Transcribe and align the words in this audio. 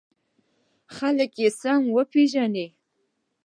خلک 0.95 1.31
یې 1.41 1.49
سم 1.59 1.81
وپېژني. 1.95 2.67